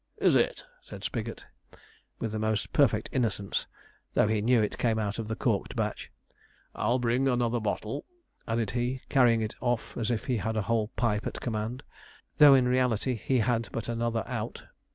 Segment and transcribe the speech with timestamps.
[0.17, 1.45] 'Is it?' said Spigot,
[2.17, 3.67] with the most perfect innocence,
[4.15, 6.09] though he knew it came out of the corked batch.
[6.73, 8.05] 'I'll bring another bottle,'
[8.47, 11.83] added he, carrying it off as if he had a whole pipe at command,
[12.37, 14.63] though in reality he had but another out.